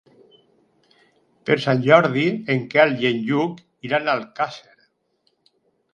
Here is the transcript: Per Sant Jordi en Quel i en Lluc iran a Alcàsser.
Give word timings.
Per 1.49 1.57
Sant 1.65 1.83
Jordi 1.89 2.25
en 2.55 2.65
Quel 2.73 2.97
i 3.05 3.09
en 3.13 3.21
Lluc 3.29 3.63
iran 3.91 4.11
a 4.11 4.17
Alcàsser. 4.21 4.77